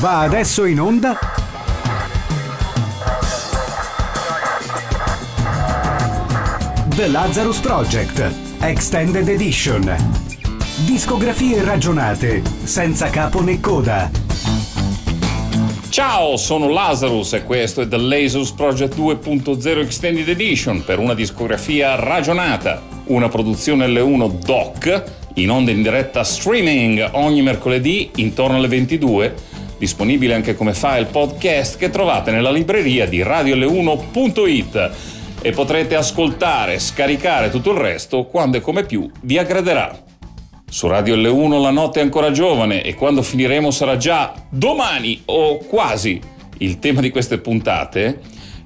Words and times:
Va 0.00 0.20
adesso 0.20 0.64
in 0.64 0.80
onda 0.80 1.16
The 6.88 7.06
Lazarus 7.06 7.58
Project 7.60 8.32
Extended 8.60 9.28
Edition. 9.28 9.94
Discografie 10.84 11.62
ragionate, 11.62 12.42
senza 12.64 13.08
capo 13.10 13.40
né 13.40 13.60
coda. 13.60 14.10
Ciao, 15.88 16.36
sono 16.36 16.68
Lazarus 16.68 17.34
e 17.34 17.44
questo 17.44 17.80
è 17.80 17.86
The 17.86 17.96
Lazarus 17.96 18.50
Project 18.50 18.98
2.0 18.98 19.78
Extended 19.78 20.28
Edition 20.28 20.82
per 20.84 20.98
una 20.98 21.14
discografia 21.14 21.94
ragionata, 21.94 22.82
una 23.04 23.28
produzione 23.28 23.86
L1 23.86 24.38
Doc 24.44 25.22
in 25.34 25.50
onda 25.50 25.70
in 25.70 25.82
diretta 25.82 26.22
streaming 26.22 27.10
ogni 27.12 27.42
mercoledì 27.42 28.10
intorno 28.16 28.56
alle 28.56 28.68
22, 28.68 29.34
disponibile 29.78 30.34
anche 30.34 30.54
come 30.54 30.74
file 30.74 31.06
podcast 31.06 31.76
che 31.76 31.90
trovate 31.90 32.30
nella 32.30 32.52
libreria 32.52 33.06
di 33.06 33.22
radiol1.it 33.22 34.90
e 35.42 35.50
potrete 35.50 35.96
ascoltare, 35.96 36.78
scaricare 36.78 37.50
tutto 37.50 37.72
il 37.72 37.78
resto 37.78 38.24
quando 38.26 38.58
e 38.58 38.60
come 38.60 38.84
più 38.84 39.10
vi 39.22 39.36
aggraderà. 39.38 40.02
Su 40.70 40.86
Radio 40.86 41.16
L1 41.16 41.60
la 41.60 41.70
notte 41.70 42.00
è 42.00 42.02
ancora 42.02 42.30
giovane 42.30 42.82
e 42.82 42.94
quando 42.94 43.22
finiremo 43.22 43.70
sarà 43.70 43.96
già 43.96 44.34
domani 44.48 45.22
o 45.26 45.58
quasi. 45.58 46.20
Il 46.58 46.78
tema 46.78 47.00
di 47.00 47.10
queste 47.10 47.38
puntate 47.38 48.20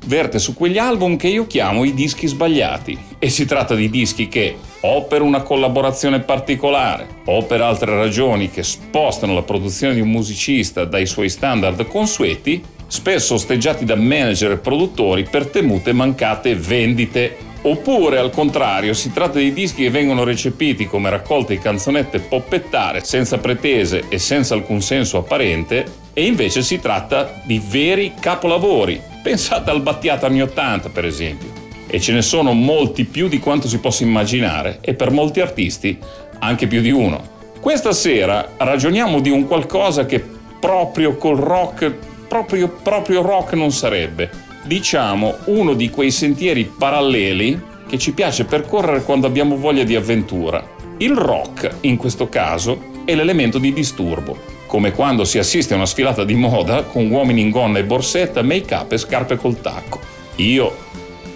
verte 0.06 0.38
su 0.38 0.54
quegli 0.54 0.78
album 0.78 1.16
che 1.16 1.28
io 1.28 1.46
chiamo 1.46 1.84
i 1.84 1.94
dischi 1.94 2.26
sbagliati 2.26 2.98
e 3.18 3.28
si 3.28 3.44
tratta 3.44 3.74
di 3.74 3.90
dischi 3.90 4.28
che 4.28 4.56
o 4.80 5.04
per 5.04 5.22
una 5.22 5.42
collaborazione 5.42 6.20
particolare 6.20 7.06
o 7.24 7.42
per 7.44 7.60
altre 7.60 7.96
ragioni 7.96 8.50
che 8.50 8.62
spostano 8.62 9.34
la 9.34 9.42
produzione 9.42 9.94
di 9.94 10.00
un 10.00 10.10
musicista 10.10 10.84
dai 10.84 11.06
suoi 11.06 11.28
standard 11.28 11.86
consueti 11.86 12.62
spesso 12.88 13.34
osteggiati 13.34 13.84
da 13.84 13.94
manager 13.94 14.52
e 14.52 14.56
produttori 14.56 15.24
per 15.24 15.46
temute 15.46 15.92
mancate 15.92 16.56
vendite. 16.56 17.46
Oppure 17.60 18.18
al 18.18 18.30
contrario, 18.30 18.94
si 18.94 19.12
tratta 19.12 19.38
di 19.38 19.52
dischi 19.52 19.82
che 19.82 19.90
vengono 19.90 20.24
recepiti 20.24 20.86
come 20.86 21.10
raccolte 21.10 21.54
di 21.54 21.60
canzonette 21.60 22.20
poppettare 22.20 23.04
senza 23.04 23.38
pretese 23.38 24.04
e 24.08 24.18
senza 24.18 24.54
alcun 24.54 24.80
senso 24.80 25.18
apparente, 25.18 25.84
e 26.18 26.26
invece 26.26 26.62
si 26.62 26.80
tratta 26.80 27.40
di 27.44 27.62
veri 27.64 28.14
capolavori. 28.18 29.00
Pensate 29.22 29.70
al 29.70 29.82
Battiato 29.82 30.26
anni 30.26 30.42
80, 30.42 30.88
per 30.88 31.04
esempio. 31.04 31.48
E 31.86 32.00
ce 32.00 32.12
ne 32.12 32.22
sono 32.22 32.54
molti 32.54 33.04
più 33.04 33.28
di 33.28 33.38
quanto 33.38 33.68
si 33.68 33.78
possa 33.78 34.02
immaginare, 34.02 34.78
e 34.80 34.94
per 34.94 35.12
molti 35.12 35.38
artisti 35.38 35.96
anche 36.40 36.66
più 36.66 36.80
di 36.80 36.90
uno. 36.90 37.22
Questa 37.60 37.92
sera 37.92 38.54
ragioniamo 38.56 39.20
di 39.20 39.30
un 39.30 39.46
qualcosa 39.46 40.06
che 40.06 40.20
proprio 40.58 41.16
col 41.16 41.36
rock 41.36 41.94
proprio, 42.26 42.68
proprio 42.68 43.22
rock 43.22 43.52
non 43.52 43.70
sarebbe. 43.70 44.28
Diciamo 44.64 45.36
uno 45.44 45.74
di 45.74 45.88
quei 45.88 46.10
sentieri 46.10 46.64
paralleli 46.64 47.62
che 47.88 47.96
ci 47.96 48.12
piace 48.12 48.44
percorrere 48.44 49.04
quando 49.04 49.28
abbiamo 49.28 49.56
voglia 49.56 49.84
di 49.84 49.94
avventura. 49.94 50.66
Il 50.96 51.14
rock, 51.14 51.76
in 51.82 51.96
questo 51.96 52.28
caso, 52.28 53.04
è 53.04 53.14
l'elemento 53.14 53.58
di 53.58 53.72
disturbo, 53.72 54.57
come 54.68 54.92
quando 54.92 55.24
si 55.24 55.38
assiste 55.38 55.72
a 55.72 55.76
una 55.76 55.86
sfilata 55.86 56.24
di 56.24 56.34
moda 56.34 56.82
con 56.82 57.10
uomini 57.10 57.40
in 57.40 57.48
gonna 57.48 57.78
e 57.78 57.84
borsetta, 57.84 58.42
make-up 58.42 58.92
e 58.92 58.98
scarpe 58.98 59.36
col 59.36 59.60
tacco. 59.60 59.98
Io, 60.36 60.76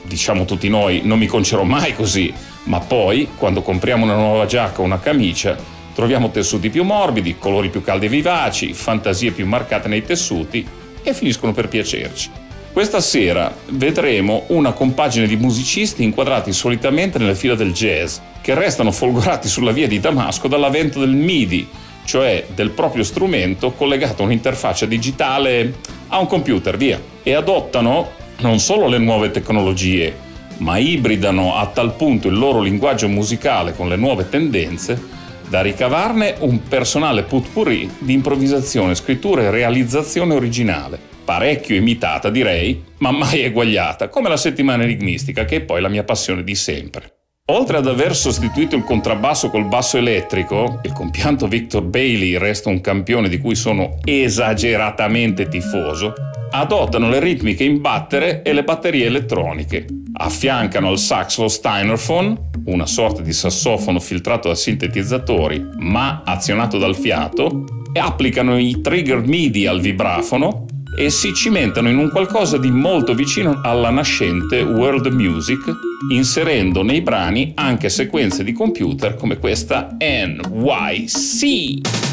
diciamo 0.02 0.44
tutti 0.44 0.68
noi, 0.68 1.00
non 1.02 1.18
mi 1.18 1.26
concerò 1.26 1.62
mai 1.62 1.94
così, 1.94 2.32
ma 2.64 2.78
poi, 2.78 3.28
quando 3.36 3.62
compriamo 3.62 4.04
una 4.04 4.16
nuova 4.16 4.44
giacca 4.44 4.82
o 4.82 4.84
una 4.84 5.00
camicia, 5.00 5.56
troviamo 5.94 6.30
tessuti 6.30 6.68
più 6.68 6.84
morbidi, 6.84 7.38
colori 7.38 7.70
più 7.70 7.82
caldi 7.82 8.06
e 8.06 8.10
vivaci, 8.10 8.74
fantasie 8.74 9.32
più 9.32 9.46
marcate 9.46 9.88
nei 9.88 10.04
tessuti 10.04 10.64
e 11.02 11.14
finiscono 11.14 11.52
per 11.52 11.68
piacerci. 11.68 12.30
Questa 12.70 13.00
sera 13.00 13.54
vedremo 13.70 14.44
una 14.48 14.72
compagine 14.72 15.26
di 15.26 15.36
musicisti 15.36 16.04
inquadrati 16.04 16.52
solitamente 16.52 17.18
nelle 17.18 17.34
fila 17.34 17.54
del 17.54 17.72
jazz, 17.72 18.18
che 18.42 18.54
restano 18.54 18.92
folgorati 18.92 19.48
sulla 19.48 19.72
via 19.72 19.88
di 19.88 20.00
Damasco 20.00 20.48
dall'avvento 20.48 21.00
del 21.00 21.14
MIDI, 21.14 21.68
cioè 22.04 22.46
del 22.54 22.70
proprio 22.70 23.04
strumento 23.04 23.72
collegato 23.72 24.22
a 24.22 24.26
un'interfaccia 24.26 24.86
digitale 24.86 25.74
a 26.08 26.18
un 26.18 26.26
computer, 26.26 26.76
via, 26.76 27.00
e 27.22 27.34
adottano 27.34 28.10
non 28.40 28.58
solo 28.58 28.86
le 28.86 28.98
nuove 28.98 29.30
tecnologie, 29.30 30.14
ma 30.58 30.78
ibridano 30.78 31.56
a 31.56 31.66
tal 31.66 31.94
punto 31.94 32.28
il 32.28 32.38
loro 32.38 32.60
linguaggio 32.60 33.08
musicale 33.08 33.74
con 33.74 33.88
le 33.88 33.96
nuove 33.96 34.28
tendenze 34.28 35.20
da 35.48 35.60
ricavarne 35.60 36.36
un 36.40 36.62
personale 36.62 37.24
putpurri 37.24 37.90
di 37.98 38.14
improvvisazione, 38.14 38.94
scrittura 38.94 39.42
e 39.42 39.50
realizzazione 39.50 40.34
originale. 40.34 40.98
Parecchio 41.24 41.76
imitata, 41.76 42.30
direi, 42.30 42.82
ma 42.98 43.10
mai 43.10 43.42
eguagliata, 43.42 44.08
come 44.08 44.28
la 44.28 44.36
settimana 44.36 44.82
enigmistica, 44.82 45.44
che 45.44 45.56
è 45.56 45.60
poi 45.60 45.80
la 45.80 45.88
mia 45.88 46.04
passione 46.04 46.42
di 46.42 46.54
sempre. 46.54 47.21
Oltre 47.50 47.78
ad 47.78 47.88
aver 47.88 48.14
sostituito 48.14 48.76
il 48.76 48.84
contrabbasso 48.84 49.50
col 49.50 49.66
basso 49.66 49.96
elettrico, 49.96 50.78
il 50.84 50.92
compianto 50.92 51.48
Victor 51.48 51.82
Bailey 51.82 52.36
resta 52.36 52.68
un 52.68 52.80
campione 52.80 53.28
di 53.28 53.38
cui 53.38 53.56
sono 53.56 53.98
esageratamente 54.04 55.48
tifoso, 55.48 56.12
adottano 56.52 57.08
le 57.08 57.18
ritmiche 57.18 57.64
in 57.64 57.80
battere 57.80 58.42
e 58.42 58.52
le 58.52 58.62
batterie 58.62 59.06
elettroniche. 59.06 59.86
Affiancano 60.12 60.90
al 60.90 60.98
sax 60.98 61.38
lo 61.38 61.48
Steinerphone, 61.48 62.50
una 62.66 62.86
sorta 62.86 63.22
di 63.22 63.32
sassofono 63.32 63.98
filtrato 63.98 64.46
da 64.46 64.54
sintetizzatori 64.54 65.66
ma 65.78 66.22
azionato 66.24 66.78
dal 66.78 66.94
fiato, 66.94 67.64
e 67.92 67.98
applicano 67.98 68.56
i 68.56 68.80
trigger 68.80 69.26
MIDI 69.26 69.66
al 69.66 69.80
vibrafono 69.80 70.66
e 70.94 71.10
si 71.10 71.32
cimentano 71.32 71.88
in 71.88 71.98
un 71.98 72.10
qualcosa 72.10 72.58
di 72.58 72.70
molto 72.70 73.14
vicino 73.14 73.60
alla 73.62 73.90
nascente 73.90 74.60
world 74.60 75.06
music, 75.06 75.72
inserendo 76.10 76.82
nei 76.82 77.00
brani 77.00 77.52
anche 77.54 77.88
sequenze 77.88 78.44
di 78.44 78.52
computer 78.52 79.14
come 79.14 79.38
questa 79.38 79.96
NYC. 79.98 82.11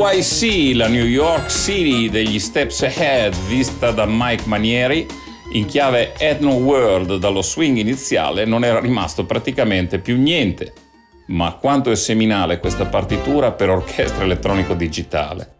NYC, 0.00 0.76
la 0.76 0.88
New 0.88 1.04
York 1.04 1.50
City 1.50 2.08
degli 2.08 2.38
Steps 2.38 2.80
Ahead, 2.84 3.36
vista 3.46 3.90
da 3.90 4.06
Mike 4.08 4.44
Manieri, 4.46 5.06
in 5.52 5.66
chiave 5.66 6.14
Ethno 6.16 6.54
World 6.54 7.18
dallo 7.18 7.42
swing 7.42 7.76
iniziale 7.76 8.46
non 8.46 8.64
era 8.64 8.80
rimasto 8.80 9.26
praticamente 9.26 9.98
più 9.98 10.18
niente. 10.18 10.72
Ma 11.26 11.52
quanto 11.52 11.90
è 11.90 11.96
seminale 11.96 12.60
questa 12.60 12.86
partitura 12.86 13.52
per 13.52 13.68
orchestra 13.68 14.24
elettronico 14.24 14.72
digitale. 14.72 15.58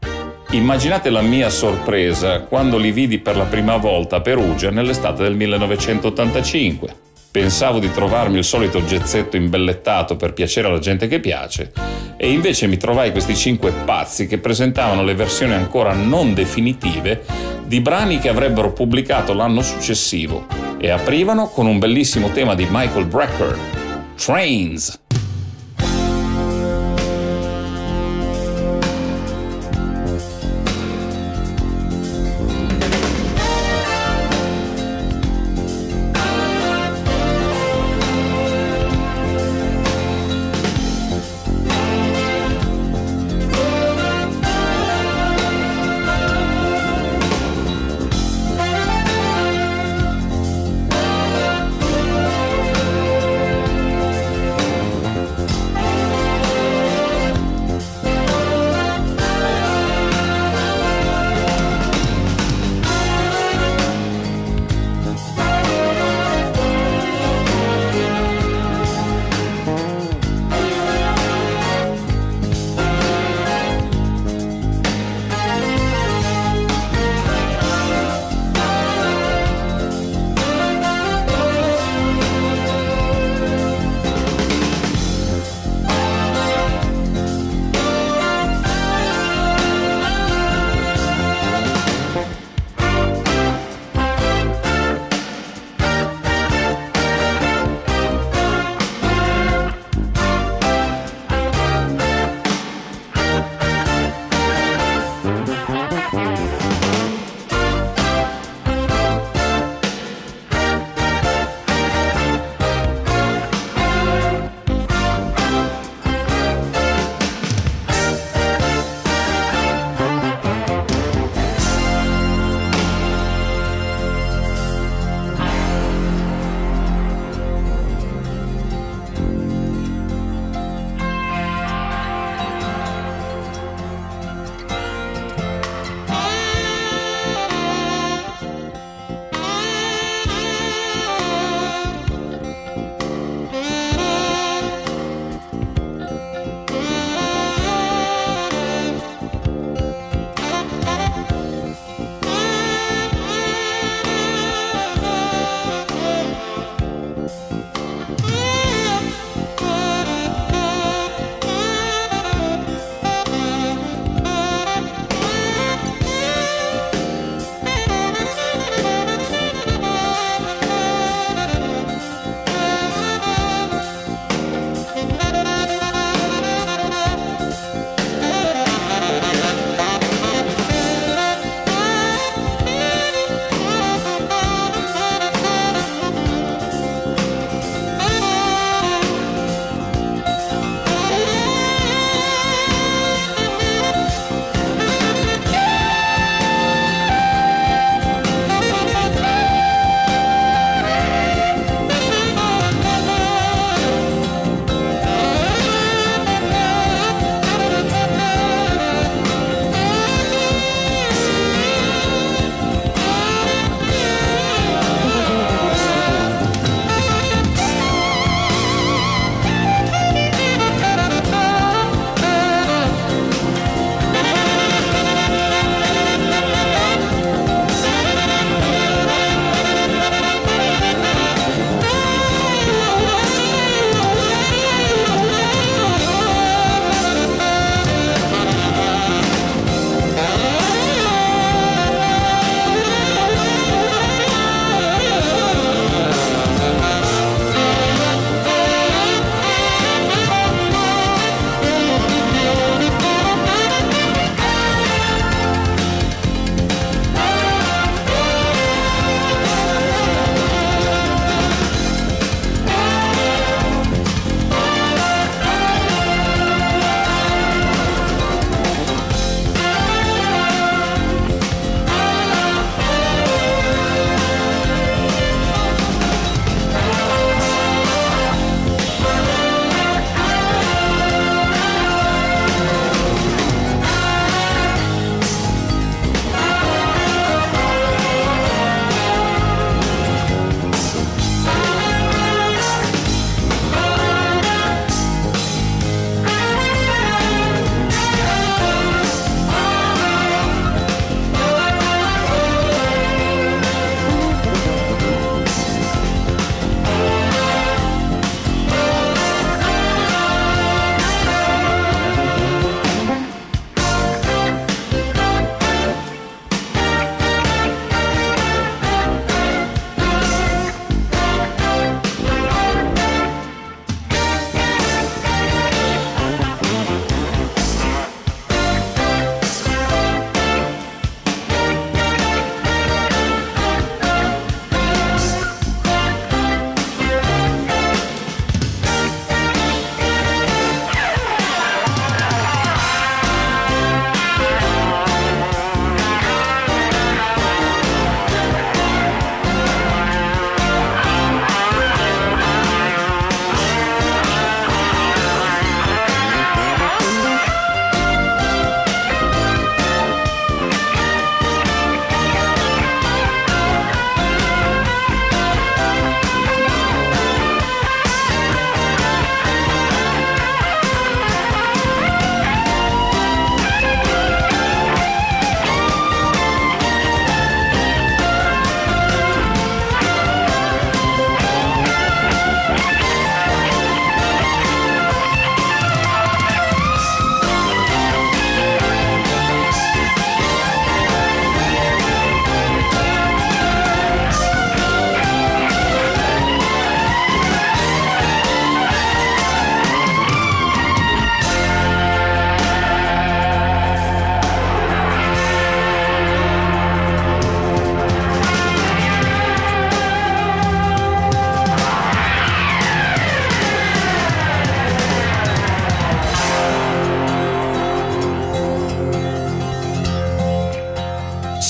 Immaginate 0.53 1.11
la 1.11 1.21
mia 1.21 1.51
sorpresa 1.51 2.41
quando 2.41 2.79
li 2.79 2.93
vidi 2.93 3.19
per 3.19 3.37
la 3.37 3.45
prima 3.45 3.77
volta 3.77 4.17
a 4.17 4.21
Perugia 4.23 4.71
nell'estate 4.71 5.23
del 5.23 5.37
1985. 5.37 7.10
Pensavo 7.31 7.79
di 7.79 7.93
trovarmi 7.93 8.39
il 8.39 8.45
solito 8.45 8.85
gezzetto 8.85 9.37
imbellettato 9.37 10.17
per 10.17 10.33
piacere 10.33 10.67
alla 10.67 10.81
gente 10.81 11.07
che 11.07 11.21
piace, 11.21 11.71
e 12.17 12.33
invece 12.33 12.67
mi 12.67 12.77
trovai 12.77 13.13
questi 13.13 13.37
cinque 13.37 13.71
pazzi 13.71 14.27
che 14.27 14.39
presentavano 14.39 15.05
le 15.05 15.15
versioni 15.15 15.53
ancora 15.53 15.93
non 15.93 16.35
definitive 16.35 17.25
di 17.65 17.81
brani 17.81 18.19
che 18.19 18.29
avrebbero 18.29 18.73
pubblicato 18.73 19.33
l'anno 19.33 19.63
successivo 19.63 20.47
e 20.81 20.91
aprivano 20.91 21.49
con 21.49 21.67
un 21.67 21.79
bellissimo 21.79 22.31
tema 22.33 22.57
di 22.57 22.67
Michael 22.69 23.07
Brecker, 23.07 23.57
Trains. 24.17 25.00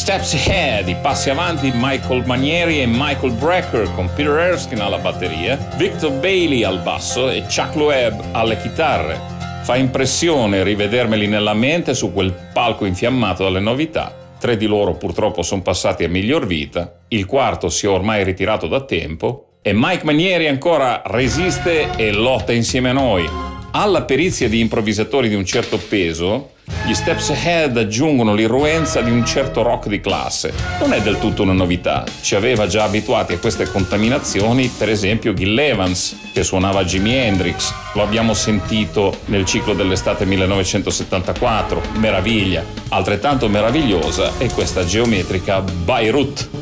Steps 0.00 0.32
Ahead, 0.32 0.88
i 0.88 0.96
passi 1.02 1.28
avanti 1.28 1.70
di 1.70 1.76
Michael 1.78 2.24
Manieri 2.24 2.80
e 2.80 2.86
Michael 2.86 3.34
Brecker 3.34 3.92
con 3.94 4.10
Peter 4.14 4.34
Erskine 4.38 4.80
alla 4.80 4.96
batteria, 4.96 5.58
Victor 5.76 6.12
Bailey 6.12 6.64
al 6.64 6.80
basso 6.80 7.28
e 7.28 7.42
Chuck 7.42 7.74
Loeb 7.74 8.18
alle 8.32 8.56
chitarre. 8.56 9.20
Fa 9.62 9.76
impressione 9.76 10.62
rivedermeli 10.62 11.26
nella 11.26 11.52
mente 11.52 11.92
su 11.92 12.14
quel 12.14 12.34
palco 12.50 12.86
infiammato 12.86 13.42
dalle 13.42 13.60
novità. 13.60 14.16
Tre 14.38 14.56
di 14.56 14.64
loro 14.64 14.94
purtroppo 14.94 15.42
sono 15.42 15.60
passati 15.60 16.02
a 16.02 16.08
miglior 16.08 16.46
vita, 16.46 17.00
il 17.08 17.26
quarto 17.26 17.68
si 17.68 17.84
è 17.84 17.88
ormai 17.90 18.24
ritirato 18.24 18.66
da 18.68 18.80
tempo 18.80 19.58
e 19.60 19.72
Mike 19.74 20.04
Manieri 20.04 20.48
ancora 20.48 21.02
resiste 21.04 21.90
e 21.96 22.10
lotta 22.10 22.52
insieme 22.52 22.88
a 22.88 22.94
noi. 22.94 23.28
Alla 23.72 24.02
perizia 24.02 24.48
di 24.48 24.60
improvvisatori 24.60 25.28
di 25.28 25.34
un 25.34 25.44
certo 25.44 25.76
peso, 25.76 26.52
gli 26.86 26.94
Steps 26.94 27.30
Ahead 27.30 27.76
aggiungono 27.76 28.34
l'irruenza 28.34 29.00
di 29.00 29.10
un 29.10 29.24
certo 29.24 29.62
rock 29.62 29.88
di 29.88 30.00
classe. 30.00 30.52
Non 30.80 30.92
è 30.92 31.00
del 31.00 31.18
tutto 31.18 31.42
una 31.42 31.52
novità, 31.52 32.04
ci 32.20 32.34
aveva 32.34 32.66
già 32.66 32.84
abituati 32.84 33.34
a 33.34 33.38
queste 33.38 33.70
contaminazioni, 33.70 34.72
per 34.76 34.88
esempio 34.88 35.34
Gil 35.34 35.58
Evans, 35.58 36.30
che 36.32 36.42
suonava 36.42 36.84
Jimi 36.84 37.14
Hendrix, 37.14 37.72
lo 37.94 38.02
abbiamo 38.02 38.34
sentito 38.34 39.18
nel 39.26 39.44
ciclo 39.44 39.74
dell'estate 39.74 40.24
1974, 40.24 41.82
meraviglia. 41.94 42.64
Altrettanto 42.88 43.48
meravigliosa 43.48 44.32
è 44.38 44.48
questa 44.50 44.84
geometrica 44.84 45.60
Beirut. 45.60 46.59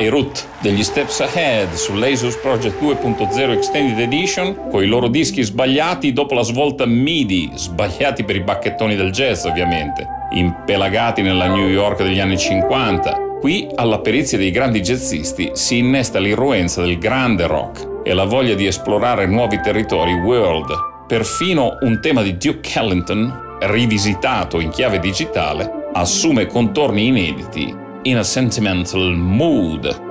Beirut 0.00 0.46
degli 0.62 0.82
Steps 0.82 1.20
Ahead 1.20 1.74
su 1.74 1.92
Lasus 1.94 2.34
Project 2.36 2.82
2.0 2.82 3.50
Extended 3.50 3.98
Edition 3.98 4.68
con 4.70 4.82
i 4.82 4.86
loro 4.86 5.08
dischi 5.08 5.42
sbagliati 5.42 6.14
dopo 6.14 6.32
la 6.32 6.40
svolta 6.40 6.86
MIDI, 6.86 7.50
sbagliati 7.54 8.24
per 8.24 8.36
i 8.36 8.40
bacchettoni 8.40 8.96
del 8.96 9.10
jazz 9.10 9.44
ovviamente, 9.44 10.08
impelagati 10.30 11.20
nella 11.20 11.48
New 11.48 11.68
York 11.68 12.02
degli 12.02 12.18
anni 12.18 12.38
50. 12.38 13.36
Qui 13.40 13.68
alla 13.74 13.98
perizia 13.98 14.38
dei 14.38 14.50
grandi 14.50 14.80
jazzisti 14.80 15.50
si 15.52 15.76
innesta 15.76 16.18
l'irruenza 16.18 16.80
del 16.80 16.96
grande 16.96 17.46
rock 17.46 18.02
e 18.02 18.14
la 18.14 18.24
voglia 18.24 18.54
di 18.54 18.64
esplorare 18.64 19.26
nuovi 19.26 19.60
territori 19.60 20.14
world. 20.14 20.70
Perfino 21.06 21.76
un 21.82 22.00
tema 22.00 22.22
di 22.22 22.38
Duke 22.38 22.70
Ellington, 22.78 23.58
rivisitato 23.60 24.60
in 24.60 24.70
chiave 24.70 24.98
digitale, 24.98 25.90
assume 25.92 26.46
contorni 26.46 27.08
inediti 27.08 27.79
in 28.04 28.18
a 28.18 28.24
sentimental 28.24 29.14
mood. 29.14 30.09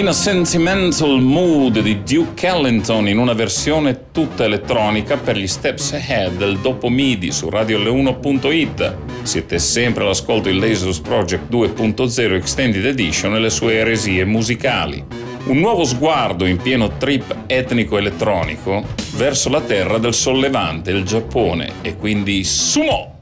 In 0.00 0.08
a 0.08 0.12
Sentimental 0.12 1.20
Mood 1.20 1.82
di 1.82 2.02
Duke 2.02 2.46
Ellington 2.46 3.06
in 3.06 3.18
una 3.18 3.34
versione 3.34 4.06
tutta 4.12 4.44
elettronica 4.44 5.18
per 5.18 5.36
gli 5.36 5.46
Steps 5.46 5.92
Ahead 5.92 6.38
del 6.38 6.56
dopo 6.56 6.88
MIDI 6.88 7.30
su 7.30 7.48
radiolle1.it. 7.48 8.96
Siete 9.24 9.58
sempre 9.58 10.04
all'ascolto 10.04 10.48
di 10.48 10.58
Lasers 10.58 11.00
Project 11.00 11.52
2.0 11.52 12.32
Extended 12.32 12.86
Edition 12.86 13.34
e 13.34 13.40
le 13.40 13.50
sue 13.50 13.74
eresie 13.74 14.24
musicali. 14.24 15.04
Un 15.44 15.58
nuovo 15.58 15.84
sguardo 15.84 16.46
in 16.46 16.56
pieno 16.56 16.96
trip 16.96 17.36
etnico 17.46 17.98
elettronico 17.98 18.82
verso 19.16 19.50
la 19.50 19.60
terra 19.60 19.98
del 19.98 20.14
sollevante, 20.14 20.92
il 20.92 21.04
Giappone, 21.04 21.72
e 21.82 21.96
quindi 21.96 22.42
sumo! 22.42 23.19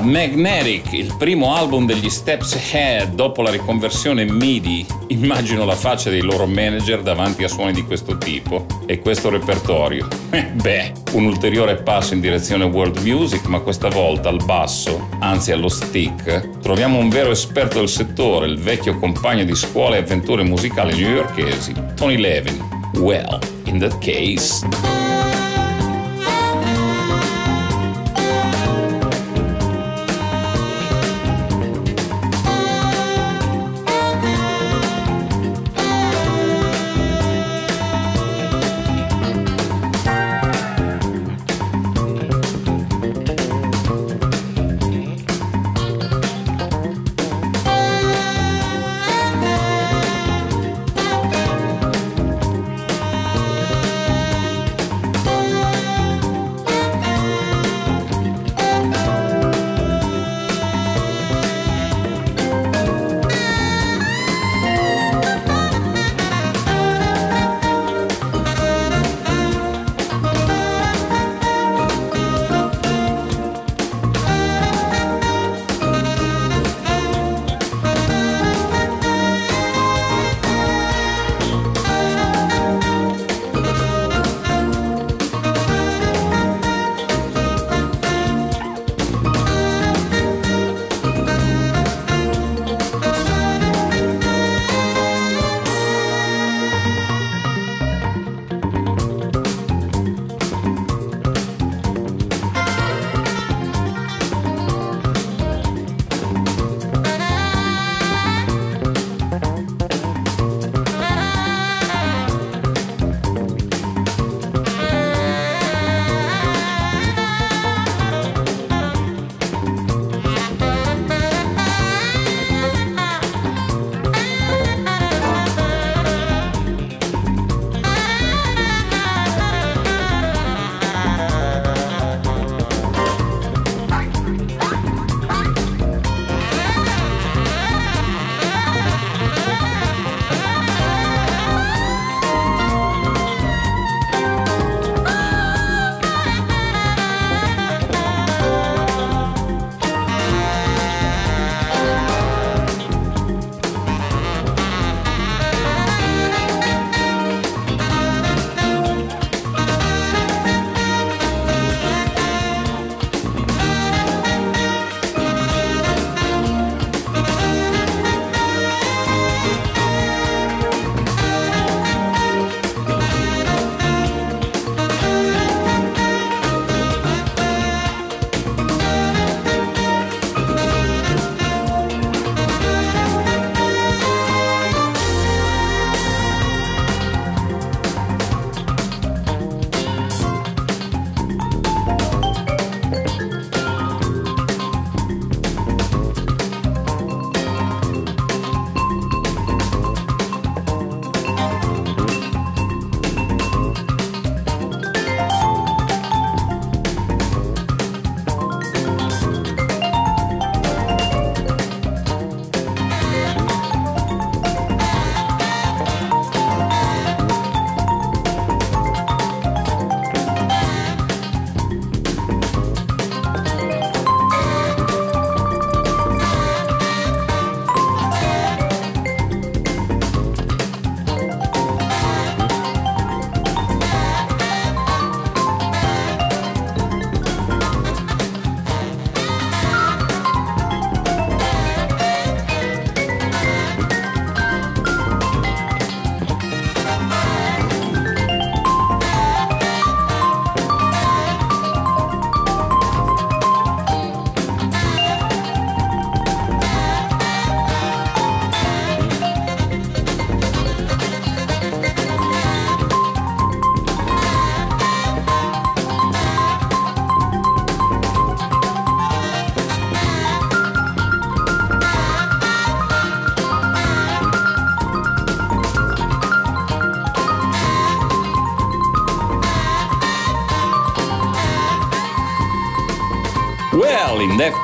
Magnetic, 0.00 0.92
il 0.92 1.14
primo 1.18 1.54
album 1.54 1.86
degli 1.86 2.08
Steps 2.08 2.54
Ahead 2.54 3.14
dopo 3.14 3.42
la 3.42 3.50
riconversione 3.50 4.24
MIDI, 4.24 4.86
immagino 5.08 5.64
la 5.64 5.74
faccia 5.74 6.10
dei 6.10 6.20
loro 6.20 6.46
manager 6.46 7.02
davanti 7.02 7.44
a 7.44 7.48
suoni 7.48 7.72
di 7.72 7.84
questo 7.84 8.18
tipo 8.18 8.66
e 8.86 9.00
questo 9.00 9.30
repertorio. 9.30 10.08
Beh, 10.52 10.92
un 11.12 11.24
ulteriore 11.26 11.76
passo 11.76 12.14
in 12.14 12.20
direzione 12.20 12.64
world 12.64 12.98
music, 12.98 13.46
ma 13.46 13.60
questa 13.60 13.88
volta 13.88 14.28
al 14.28 14.42
basso, 14.44 15.08
anzi 15.20 15.52
allo 15.52 15.68
stick, 15.68 16.58
troviamo 16.60 16.98
un 16.98 17.08
vero 17.08 17.30
esperto 17.30 17.78
del 17.78 17.88
settore, 17.88 18.46
il 18.46 18.58
vecchio 18.58 18.98
compagno 18.98 19.44
di 19.44 19.54
scuola 19.54 19.96
e 19.96 20.00
avventure 20.00 20.42
musicali 20.42 20.94
newyorkesi, 20.94 21.74
Tony 21.94 22.16
Levin. 22.16 22.58
Well, 22.94 23.38
in 23.64 23.78
that 23.78 23.98
case. 23.98 24.97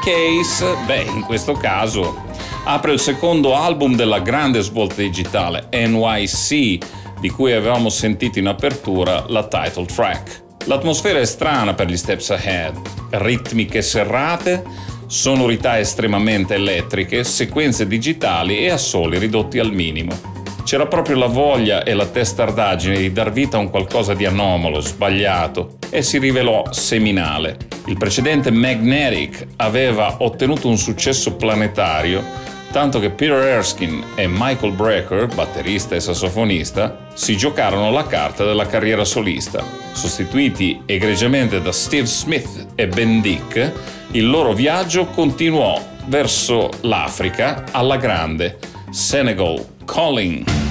Case, 0.05 0.77
beh, 0.85 1.07
in 1.15 1.23
questo 1.23 1.55
caso 1.55 2.25
apre 2.65 2.93
il 2.93 3.01
secondo 3.01 3.57
album 3.57 3.97
della 3.97 4.21
grande 4.21 4.61
svolta 4.61 4.97
digitale 4.97 5.69
NYC, 5.73 6.79
di 7.21 7.31
cui 7.31 7.53
avevamo 7.53 7.89
sentito 7.89 8.39
in 8.39 8.47
apertura 8.47 9.25
la 9.29 9.47
title 9.47 9.87
track. 9.87 10.43
L'atmosfera 10.67 11.21
è 11.21 11.25
strana 11.25 11.73
per 11.73 11.89
gli 11.89 11.97
Steps 11.97 12.29
Ahead, 12.29 12.77
ritmiche 13.13 13.81
serrate, 13.81 14.63
sonorità 15.07 15.79
estremamente 15.79 16.53
elettriche, 16.53 17.25
sequenze 17.25 17.87
digitali 17.87 18.59
e 18.59 18.73
assoli 18.73 19.19
ridotti 19.19 19.59
al 19.59 19.73
minimo. 19.73 20.13
C'era 20.65 20.85
proprio 20.85 21.17
la 21.17 21.29
voglia 21.29 21.83
e 21.83 21.95
la 21.95 22.07
testardaggine 22.07 22.99
di 22.99 23.11
dar 23.11 23.33
vita 23.33 23.57
a 23.57 23.61
un 23.61 23.71
qualcosa 23.71 24.13
di 24.13 24.27
anomalo, 24.27 24.81
sbagliato, 24.81 25.79
e 25.89 26.03
si 26.03 26.19
rivelò 26.19 26.71
seminale. 26.73 27.74
Il 27.87 27.99
precedente 27.99 28.51
Magnetic 28.51 29.47
aveva 29.57 30.17
ottenuto 30.21 30.69
un 30.69 30.79
successo 30.79 31.35
planetario, 31.35 32.25
tanto 32.73 32.99
che 32.99 33.11
Peter 33.11 33.37
Erskine 33.37 34.03
e 34.15 34.27
Michael 34.27 34.73
Brecker, 34.73 35.27
batterista 35.27 35.95
e 35.95 36.01
sassofonista, 36.01 37.09
si 37.13 37.37
giocarono 37.37 37.91
la 37.91 38.07
carta 38.07 38.45
della 38.45 38.67
carriera 38.67 39.05
solista. 39.05 39.63
Sostituiti 39.93 40.81
egregiamente 40.87 41.61
da 41.61 41.73
Steve 41.73 42.07
Smith 42.07 42.69
e 42.75 42.89
Ben 42.89 43.21
Dick, 43.21 43.73
il 44.13 44.31
loro 44.31 44.55
viaggio 44.55 45.07
continuò 45.07 45.79
verso 46.07 46.71
l'Africa 46.81 47.65
alla 47.71 47.99
grande. 47.99 48.59
Senegal 48.91 49.63
Calling. 49.85 50.64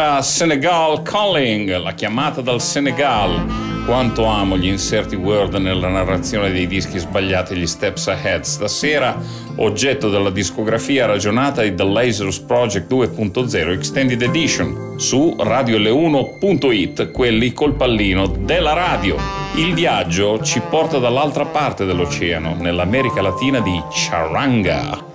Era 0.00 0.22
Senegal 0.22 1.02
Calling, 1.02 1.76
la 1.76 1.92
chiamata 1.92 2.40
dal 2.40 2.62
Senegal. 2.62 3.84
Quanto 3.84 4.24
amo 4.24 4.56
gli 4.56 4.66
inserti 4.66 5.14
Word 5.14 5.56
nella 5.56 5.88
narrazione 5.88 6.50
dei 6.50 6.66
dischi 6.66 6.98
sbagliati, 6.98 7.54
gli 7.54 7.66
steps 7.66 8.08
ahead. 8.08 8.42
Stasera, 8.42 9.14
oggetto 9.56 10.08
della 10.08 10.30
discografia 10.30 11.04
ragionata 11.04 11.60
di 11.62 11.74
The 11.74 11.84
Lazarus 11.84 12.38
Project 12.38 12.90
2.0 12.90 13.72
Extended 13.72 14.22
Edition 14.22 14.94
su 14.96 15.36
radiole1.it, 15.38 17.10
quelli 17.10 17.52
col 17.52 17.74
pallino 17.74 18.26
della 18.26 18.72
radio. 18.72 19.16
Il 19.56 19.74
viaggio 19.74 20.40
ci 20.42 20.62
porta 20.70 20.98
dall'altra 20.98 21.44
parte 21.44 21.84
dell'oceano, 21.84 22.56
nell'America 22.58 23.20
Latina 23.20 23.60
di. 23.60 23.82
Charanga 23.90 25.09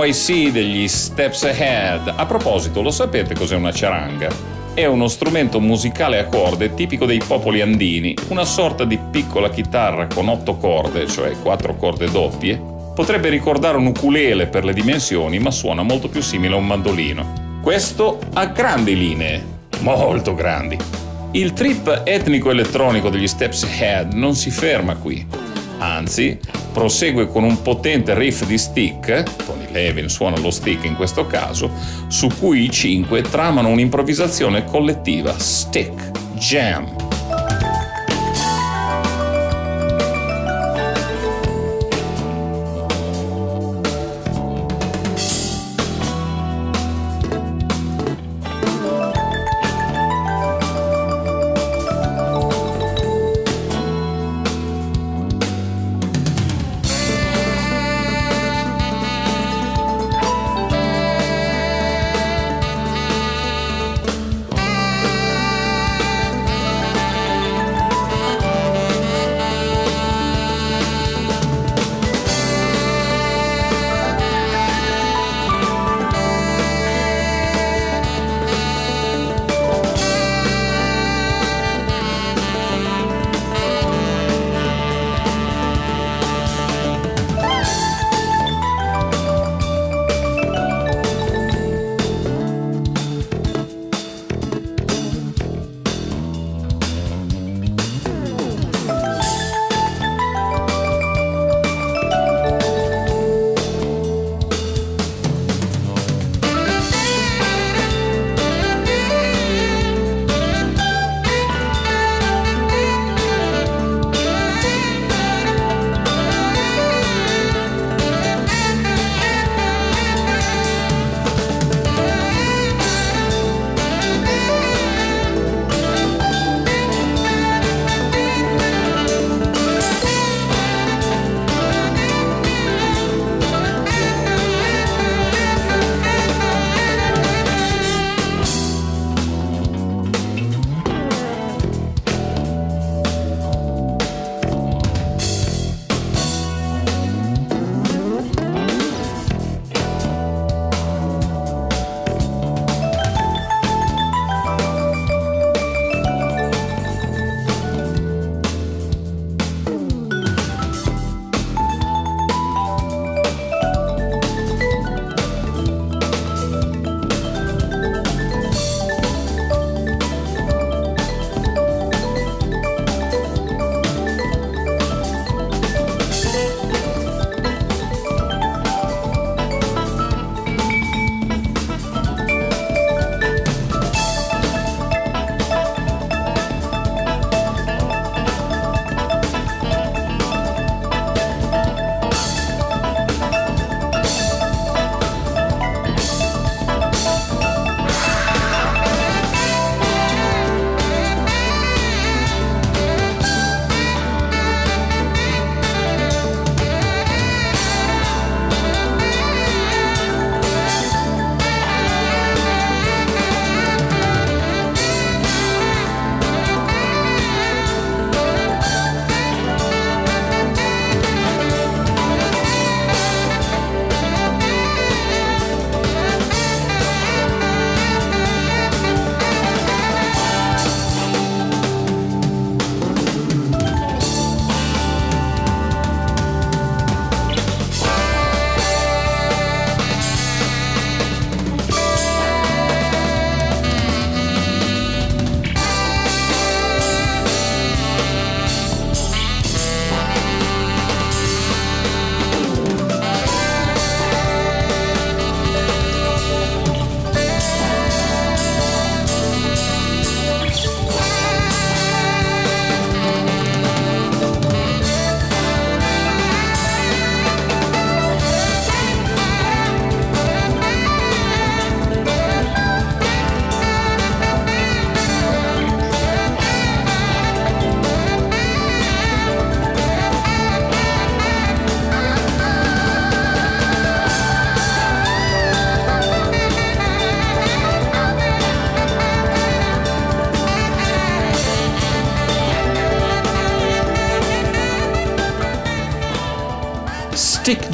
NYC 0.00 0.50
degli 0.50 0.88
Steps 0.88 1.44
Ahead. 1.44 2.14
A 2.16 2.24
proposito, 2.24 2.80
lo 2.80 2.90
sapete 2.90 3.34
cos'è 3.34 3.54
una 3.56 3.70
charanga? 3.72 4.58
è 4.72 4.86
uno 4.86 5.08
strumento 5.08 5.60
musicale 5.60 6.20
a 6.20 6.26
corde 6.26 6.72
tipico 6.72 7.04
dei 7.04 7.18
popoli 7.18 7.60
andini, 7.60 8.14
una 8.28 8.44
sorta 8.44 8.84
di 8.84 8.96
piccola 8.96 9.50
chitarra 9.50 10.06
con 10.06 10.28
otto 10.28 10.56
corde, 10.56 11.06
cioè 11.06 11.32
quattro 11.42 11.74
corde 11.74 12.10
doppie. 12.10 12.58
Potrebbe 12.94 13.28
ricordare 13.28 13.76
un 13.76 13.86
ukulele 13.86 14.46
per 14.46 14.64
le 14.64 14.72
dimensioni, 14.72 15.38
ma 15.38 15.50
suona 15.50 15.82
molto 15.82 16.08
più 16.08 16.22
simile 16.22 16.54
a 16.54 16.58
un 16.58 16.66
mandolino. 16.66 17.58
Questo 17.60 18.20
ha 18.32 18.46
grandi 18.46 18.96
linee, 18.96 19.44
molto 19.80 20.34
grandi. 20.34 20.78
Il 21.32 21.52
trip 21.52 22.02
etnico-elettronico 22.04 23.10
degli 23.10 23.26
Steps 23.26 23.64
Ahead 23.64 24.14
non 24.14 24.34
si 24.34 24.50
ferma 24.50 24.94
qui, 24.94 25.26
anzi 25.78 26.38
prosegue 26.72 27.26
con 27.26 27.42
un 27.42 27.60
potente 27.60 28.14
riff 28.14 28.46
di 28.46 28.56
stick, 28.56 29.24
Tony 29.44 29.59
Levin 29.70 30.08
suona 30.08 30.38
lo 30.38 30.50
stick 30.50 30.84
in 30.84 30.96
questo 30.96 31.26
caso, 31.26 31.70
su 32.08 32.28
cui 32.38 32.64
i 32.64 32.70
cinque 32.70 33.22
tramano 33.22 33.68
un'improvvisazione 33.68 34.64
collettiva, 34.64 35.38
stick, 35.38 36.10
jam. 36.34 36.99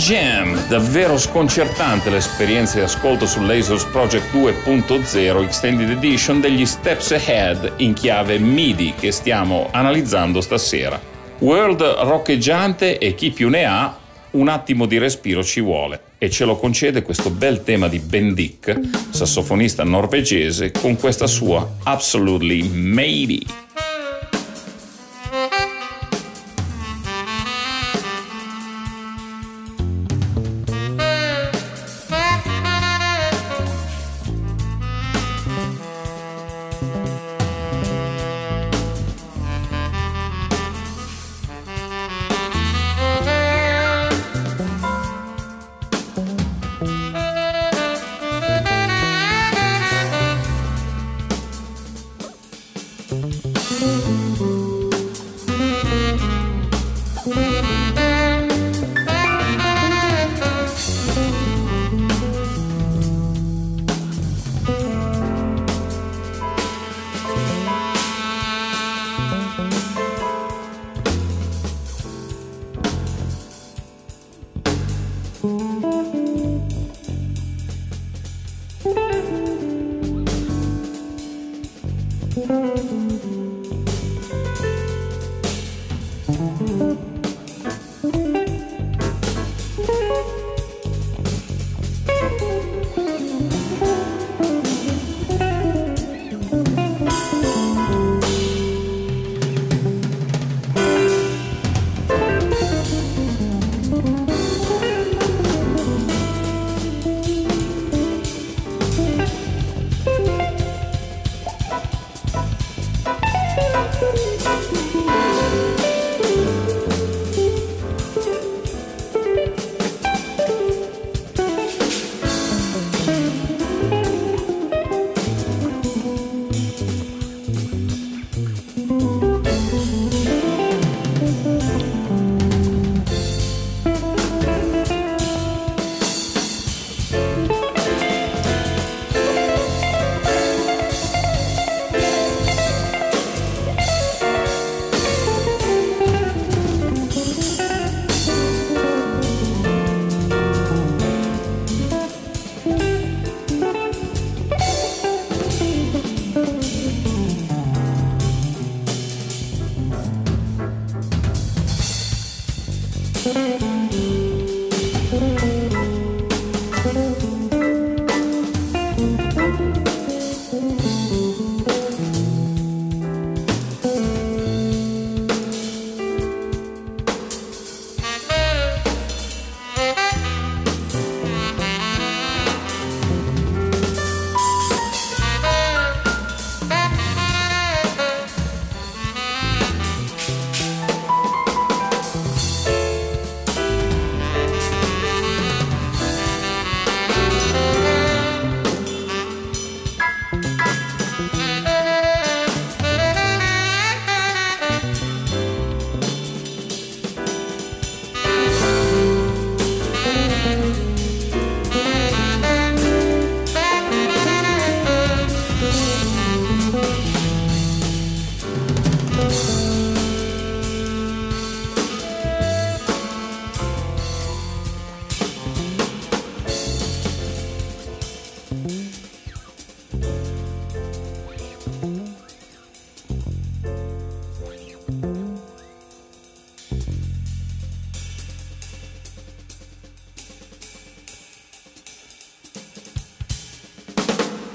Jam. 0.06 0.68
Davvero 0.68 1.18
sconcertante 1.18 2.10
l'esperienza 2.10 2.78
di 2.78 2.84
ascolto 2.84 3.26
su 3.26 3.42
Lasers 3.42 3.82
Project 3.86 4.32
2.0 4.32 5.42
Extended 5.42 5.90
Edition 5.90 6.40
degli 6.40 6.64
Steps 6.64 7.10
Ahead 7.10 7.72
in 7.78 7.92
chiave 7.92 8.38
MIDI 8.38 8.94
che 8.96 9.10
stiamo 9.10 9.68
analizzando 9.72 10.40
stasera. 10.40 11.00
World 11.40 11.82
roccheggiante 11.82 12.98
e 12.98 13.16
chi 13.16 13.32
più 13.32 13.48
ne 13.48 13.64
ha, 13.64 13.98
un 14.32 14.46
attimo 14.46 14.86
di 14.86 14.96
respiro 14.98 15.42
ci 15.42 15.60
vuole 15.60 16.00
e 16.18 16.30
ce 16.30 16.44
lo 16.44 16.54
concede 16.54 17.02
questo 17.02 17.30
bel 17.30 17.64
tema 17.64 17.88
di 17.88 17.98
Bendik, 17.98 18.78
sassofonista 19.10 19.82
norvegese, 19.82 20.70
con 20.70 20.94
questa 20.94 21.26
sua 21.26 21.68
Absolutely 21.82 22.68
Maybe. 22.68 23.65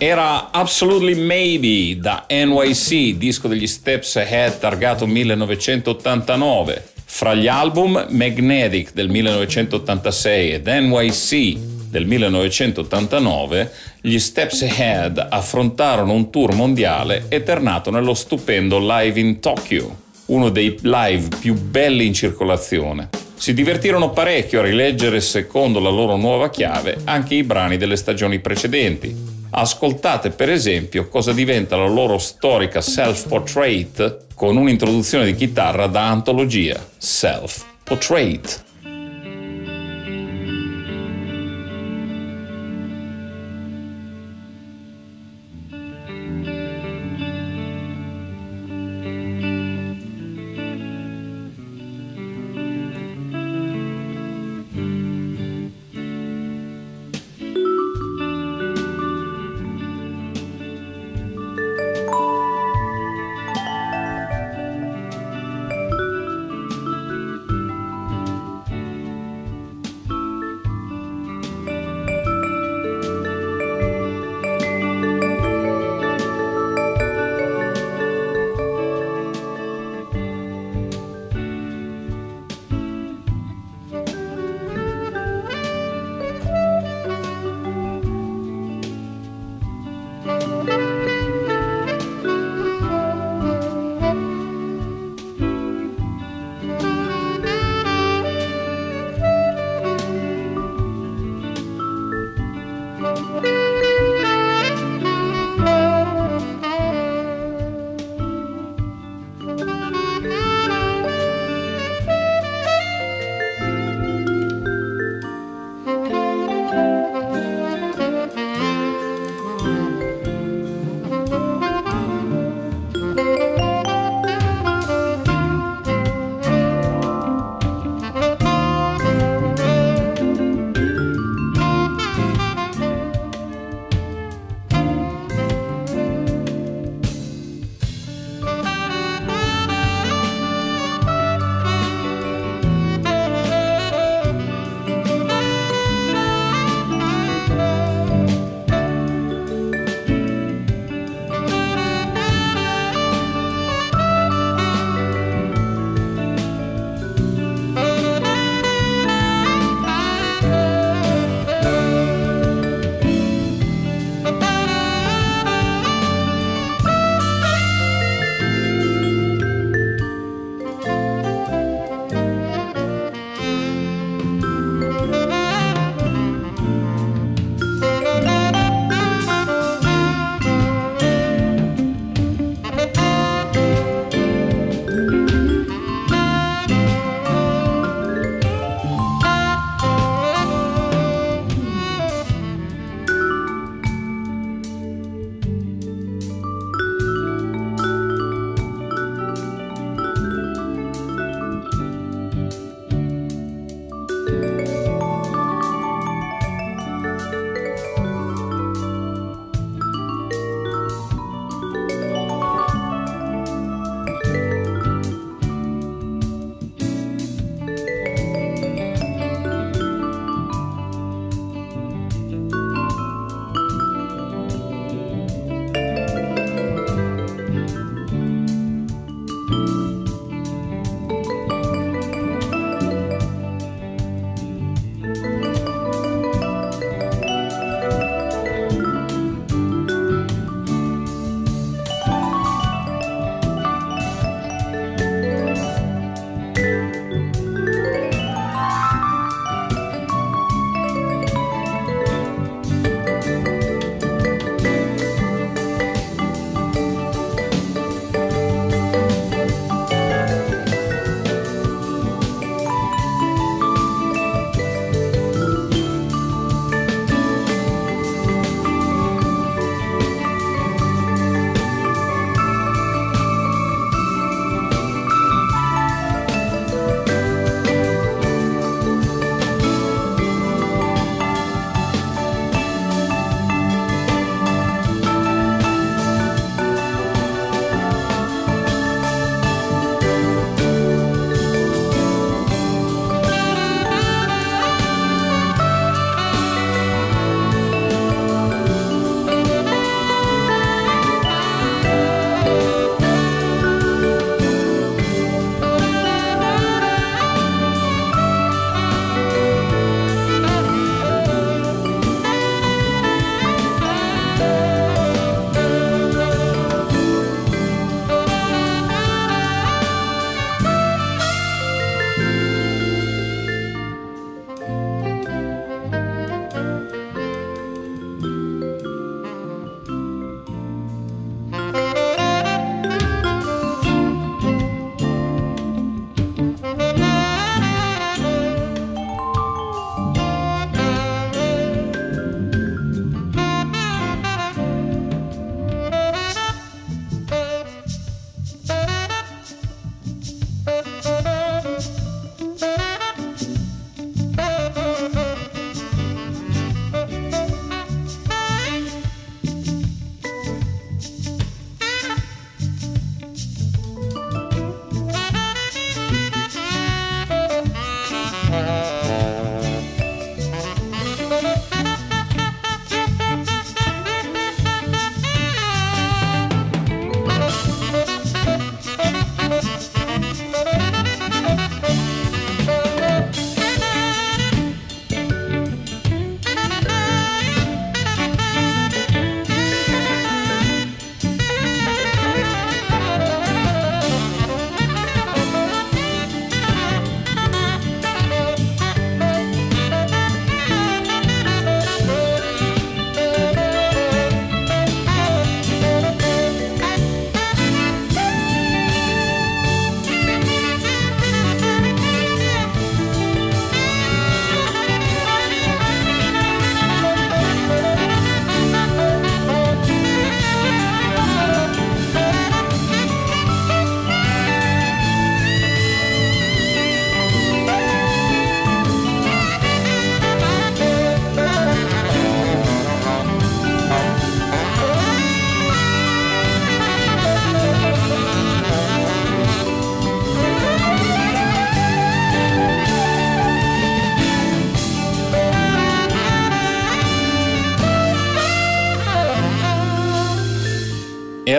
Era 0.04 0.50
Absolutely 0.50 1.14
Maybe 1.14 2.00
da 2.00 2.26
NYC, 2.28 3.18
disco 3.18 3.48
degli 3.48 3.68
Steps 3.68 4.16
Ahead 4.16 4.58
targato 4.58 5.06
1989. 5.06 6.84
Fra 7.06 7.36
gli 7.36 7.48
album 7.48 8.08
Magnetic 8.10 8.94
del 8.94 9.10
1986 9.10 10.54
ed 10.54 10.66
NYC 10.68 11.56
del 11.92 12.08
1989, 12.08 13.72
gli 14.02 14.18
Steps 14.18 14.64
Ahead 14.64 15.24
affrontarono 15.30 16.14
un 16.14 16.32
tour 16.32 16.56
mondiale 16.56 17.26
eternato 17.30 17.92
nello 17.92 18.16
stupendo 18.16 18.80
Live 18.80 19.20
in 19.20 19.40
Tokyo, 19.40 19.96
uno 20.26 20.50
dei 20.50 20.80
live 20.82 21.28
più 21.40 21.54
belli 21.54 22.08
in 22.08 22.16
circolazione. 22.16 23.10
Si 23.36 23.54
divertirono 23.54 24.10
parecchio 24.10 24.62
a 24.62 24.64
rileggere 24.64 25.22
secondo 25.22 25.80
la 25.80 25.90
loro 25.90 26.16
nuova 26.16 26.50
chiave 26.50 27.02
anche 27.04 27.36
i 27.36 27.44
brani 27.44 27.78
delle 27.78 27.98
stagioni 27.98 28.40
precedenti, 28.40 29.31
Ascoltate 29.54 30.30
per 30.30 30.50
esempio 30.50 31.10
cosa 31.10 31.34
diventa 31.34 31.76
la 31.76 31.88
loro 31.88 32.18
storica 32.18 32.80
self-portrait 32.80 34.28
con 34.34 34.56
un'introduzione 34.56 35.26
di 35.26 35.36
chitarra 35.36 35.88
da 35.88 36.08
antologia, 36.08 36.84
Self-Portrait. 36.98 38.71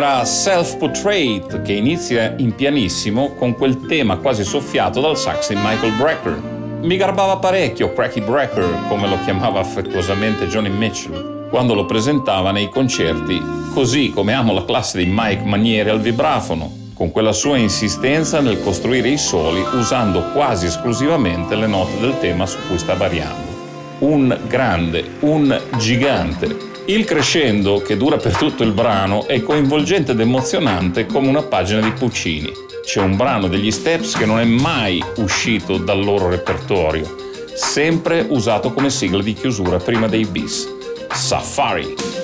Era 0.03 0.24
Self 0.24 0.79
Portrait 0.79 1.62
che 1.62 1.74
inizia 1.74 2.35
in 2.39 2.57
pianissimo 2.57 3.35
con 3.35 3.55
quel 3.55 3.87
tema 3.87 4.16
quasi 4.16 4.43
soffiato 4.43 5.01
dal 5.01 5.16
sax 5.16 5.51
di 5.51 5.55
Michael 5.55 5.93
Brecker. 5.93 6.43
Mi 6.81 6.97
garbava 6.97 7.37
parecchio 7.37 7.93
Cracky 7.93 8.20
Brecker, 8.20 8.89
come 8.89 9.07
lo 9.07 9.16
chiamava 9.23 9.61
affettuosamente 9.61 10.49
Johnny 10.49 10.70
Mitchell, 10.70 11.49
quando 11.49 11.74
lo 11.74 11.87
presentava 11.87 12.51
nei 12.51 12.69
concerti, 12.69 13.41
così 13.73 14.11
come 14.11 14.33
amo 14.33 14.53
la 14.53 14.65
classe 14.65 14.99
di 14.99 15.07
Mike 15.09 15.45
Manieri 15.45 15.91
al 15.91 16.01
vibrafono, 16.01 16.69
con 16.95 17.12
quella 17.12 17.33
sua 17.33 17.57
insistenza 17.57 18.41
nel 18.41 18.61
costruire 18.61 19.09
i 19.09 19.19
soli 19.19 19.62
usando 19.74 20.33
quasi 20.33 20.66
esclusivamente 20.66 21.55
le 21.55 21.69
note 21.69 22.01
del 22.01 22.19
tema 22.19 22.45
su 22.47 22.59
cui 22.66 22.79
sta 22.79 22.95
variando. 22.95 23.51
Un 24.01 24.37
grande, 24.49 25.05
un 25.20 25.61
gigante. 25.79 26.72
Il 26.86 27.04
crescendo, 27.04 27.80
che 27.80 27.96
dura 27.96 28.16
per 28.16 28.36
tutto 28.36 28.64
il 28.64 28.72
brano, 28.72 29.28
è 29.28 29.40
coinvolgente 29.40 30.12
ed 30.12 30.20
emozionante 30.20 31.06
come 31.06 31.28
una 31.28 31.42
pagina 31.42 31.80
di 31.80 31.92
Puccini. 31.92 32.52
C'è 32.84 33.00
un 33.00 33.16
brano 33.16 33.46
degli 33.46 33.70
Steps 33.70 34.16
che 34.16 34.26
non 34.26 34.40
è 34.40 34.44
mai 34.44 35.02
uscito 35.18 35.76
dal 35.76 36.02
loro 36.02 36.28
repertorio, 36.28 37.06
sempre 37.54 38.26
usato 38.28 38.72
come 38.72 38.90
sigla 38.90 39.22
di 39.22 39.32
chiusura 39.32 39.78
prima 39.78 40.09
dei 40.09 40.24
bis. 40.24 40.68
Safari. 41.09 42.22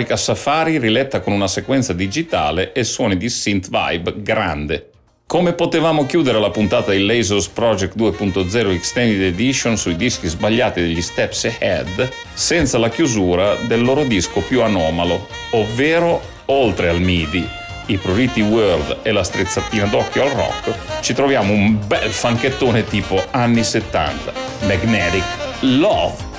Storica 0.00 0.16
Safari 0.16 0.78
riletta 0.78 1.20
con 1.20 1.34
una 1.34 1.46
sequenza 1.46 1.92
digitale 1.92 2.72
e 2.72 2.84
suoni 2.84 3.18
di 3.18 3.28
synth 3.28 3.68
vibe 3.68 4.14
grande. 4.22 4.90
Come 5.26 5.52
potevamo 5.52 6.06
chiudere 6.06 6.40
la 6.40 6.50
puntata 6.50 6.90
di 6.90 7.04
Lasers 7.04 7.48
Project 7.48 7.96
2.0 7.96 8.72
Extended 8.72 9.20
Edition 9.20 9.76
sui 9.76 9.96
dischi 9.96 10.26
sbagliati 10.26 10.80
degli 10.80 11.02
Steps 11.02 11.44
Ahead 11.44 12.10
senza 12.32 12.78
la 12.78 12.88
chiusura 12.88 13.56
del 13.56 13.82
loro 13.82 14.04
disco 14.04 14.40
più 14.40 14.62
anomalo, 14.62 15.28
ovvero 15.50 16.20
oltre 16.46 16.88
al 16.88 17.00
MIDI, 17.00 17.46
i 17.86 17.98
Pruriti 17.98 18.40
World 18.40 19.00
e 19.02 19.12
la 19.12 19.22
strizzatina 19.22 19.84
d'occhio 19.84 20.22
al 20.22 20.30
rock, 20.30 21.02
ci 21.02 21.12
troviamo 21.12 21.52
un 21.52 21.78
bel 21.86 22.10
fanchettone 22.10 22.84
tipo 22.84 23.22
anni 23.32 23.62
70, 23.62 24.32
Magnetic 24.62 25.24
Love. 25.60 26.29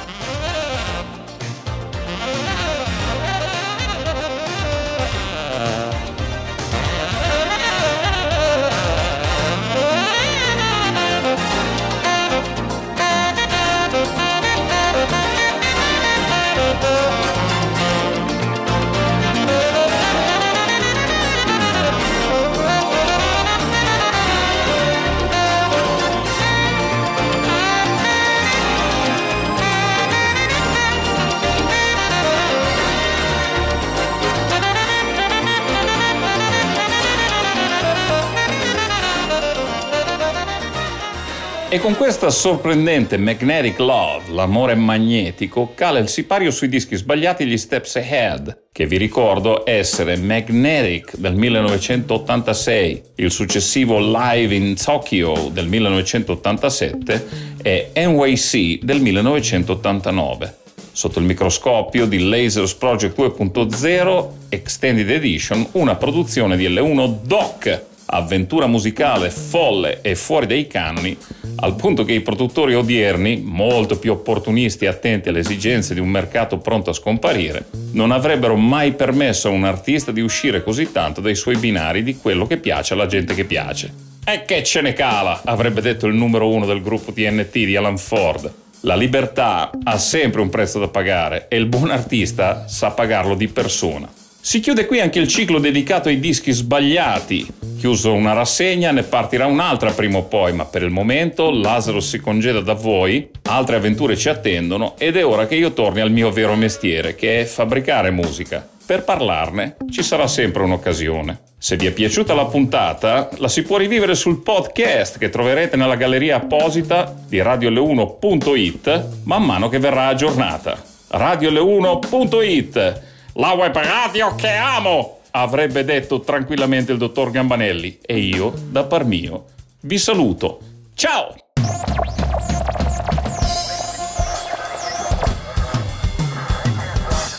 E 41.74 41.80
con 41.80 41.96
questa 41.96 42.30
sorprendente 42.32 43.16
Magnetic 43.16 43.80
Love, 43.80 44.30
l'amore 44.34 44.76
magnetico, 44.76 45.72
cala 45.74 46.00
il 46.00 46.10
sipario 46.10 46.52
sui 46.52 46.68
dischi 46.68 46.98
sbagliati 46.98 47.46
gli 47.46 47.56
Steps 47.56 47.96
Ahead, 47.96 48.64
che 48.74 48.86
vi 48.86 48.98
ricordo 48.98 49.64
essere 49.66 50.18
Magnetic 50.18 51.16
del 51.16 51.34
1986, 51.34 53.04
il 53.16 53.32
successivo 53.32 54.00
Live 54.00 54.54
in 54.54 54.76
Tokyo 54.76 55.48
del 55.50 55.68
1987 55.68 57.28
e 57.62 57.92
NYC 57.96 58.84
del 58.84 59.00
1989 59.00 60.56
sotto 60.94 61.20
il 61.20 61.26
microscopio 61.26 62.06
di 62.06 62.28
Lasers 62.28 62.74
Project 62.74 63.18
2.0 63.18 64.30
Extended 64.50 65.10
Edition, 65.10 65.66
una 65.72 65.96
produzione 65.96 66.58
di 66.58 66.68
L1 66.68 67.20
Doc, 67.24 67.86
avventura 68.12 68.68
musicale 68.68 69.30
folle 69.30 70.02
e 70.02 70.16
fuori 70.16 70.46
dai 70.46 70.68
canoni 70.68 71.18
al 71.64 71.76
punto 71.76 72.04
che 72.04 72.14
i 72.14 72.22
produttori 72.22 72.74
odierni, 72.74 73.42
molto 73.44 74.00
più 74.00 74.12
opportunisti 74.12 74.86
e 74.86 74.88
attenti 74.88 75.30
alle 75.30 75.40
esigenze 75.40 75.94
di 75.94 76.00
un 76.00 76.10
mercato 76.10 76.58
pronto 76.58 76.90
a 76.90 76.94
scomparire, 76.94 77.68
non 77.92 78.12
avrebbero 78.12 78.56
mai 78.56 78.94
permesso 78.94 79.48
a 79.48 79.52
un 79.52 79.64
artista 79.64 80.12
di 80.12 80.22
uscire 80.22 80.64
così 80.64 80.92
tanto 80.92 81.22
dai 81.22 81.36
suoi 81.36 81.58
binari 81.58 82.02
di 82.04 82.18
quello 82.18 82.48
che 82.48 82.58
piace 82.58 82.94
alla 82.94 83.06
gente 83.06 83.36
che 83.36 83.46
piace. 83.46 83.94
E 84.26 84.44
che 84.46 84.64
ce 84.64 84.82
ne 84.82 84.94
cala, 84.94 85.42
avrebbe 85.46 85.82
detto 85.82 86.08
il 86.08 86.16
numero 86.16 86.50
uno 86.50 86.66
del 86.66 86.82
gruppo 86.82 87.12
TNT 87.12 87.52
di 87.52 87.76
Alan 87.76 87.98
Ford. 87.98 88.52
La 88.82 88.96
libertà 88.96 89.70
ha 89.84 89.98
sempre 90.00 90.42
un 90.42 90.50
prezzo 90.50 90.80
da 90.80 90.88
pagare 90.88 91.46
e 91.48 91.58
il 91.58 91.68
buon 91.68 91.92
artista 91.92 92.68
sa 92.68 92.90
pagarlo 92.90 93.36
di 93.36 93.48
persona. 93.48 94.12
Si 94.44 94.60
chiude 94.60 94.88
qui 94.88 95.00
anche 95.00 95.20
il 95.20 95.28
ciclo 95.28 95.60
dedicato 95.60 96.10
ai 96.10 96.20
dischi 96.20 96.52
sbagliati. 96.52 97.46
Chiuso 97.78 98.12
una 98.12 98.34
rassegna, 98.34 98.90
ne 98.92 99.04
partirà 99.04 99.46
un'altra 99.46 99.92
prima 99.92 100.18
o 100.18 100.24
poi, 100.24 100.52
ma 100.52 100.66
per 100.66 100.82
il 100.82 100.90
momento 100.90 101.52
Lazzaro 101.52 102.00
si 102.00 102.20
congeda 102.20 102.60
da 102.60 102.74
voi, 102.74 103.30
altre 103.44 103.76
avventure 103.76 104.18
ci 104.18 104.30
attendono 104.30 104.96
ed 104.98 105.16
è 105.16 105.24
ora 105.24 105.46
che 105.46 105.54
io 105.54 105.74
torni 105.74 106.02
al 106.02 106.10
mio 106.12 106.32
vero 106.32 106.56
mestiere, 106.56 107.14
che 107.14 107.42
è 107.42 107.46
fabbricare 107.46 108.10
musica. 108.10 108.68
Per 108.84 109.04
parlarne 109.04 109.78
ci 109.92 110.02
sarà 110.02 110.26
sempre 110.26 110.64
un'occasione. 110.64 111.40
Se 111.60 111.76
vi 111.76 111.86
è 111.86 111.92
piaciuta 111.92 112.34
la 112.34 112.46
puntata, 112.46 113.30
la 113.38 113.48
si 113.48 113.62
può 113.62 113.78
rivivere 113.78 114.16
sul 114.16 114.42
podcast 114.42 115.20
che 115.20 115.30
troverete 115.30 115.78
nella 115.78 115.96
galleria 115.96 116.38
apposita 116.38 117.16
di 117.28 117.38
radiole1.it 117.38 119.08
man 119.26 119.44
mano 119.44 119.70
che 119.70 119.78
verrà 119.78 120.08
aggiornata. 120.08 120.82
radiole1.it 121.12 123.10
la 123.34 123.54
web 123.54 123.76
radio 123.76 124.36
che 124.36 124.52
amo! 124.52 125.20
Avrebbe 125.32 125.86
detto 125.86 126.20
tranquillamente 126.20 126.92
il 126.92 126.98
dottor 126.98 127.32
Gambanelli. 127.32 128.00
E 128.06 128.18
io, 128.18 128.54
da 128.70 128.84
par 128.84 129.06
mio, 129.06 129.46
vi 129.82 129.98
saluto. 129.98 130.60
Ciao! 130.94 131.36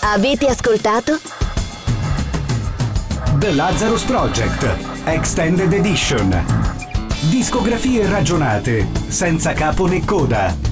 Avete 0.01 0.47
ascoltato? 0.47 1.19
The 3.39 3.53
Lazarus 3.53 4.05
Project 4.05 4.77
Extended 5.05 5.73
Edition. 5.73 6.45
Discografie 7.29 8.07
ragionate, 8.07 8.87
senza 9.09 9.53
capo 9.53 9.87
né 9.87 10.05
coda 10.05 10.72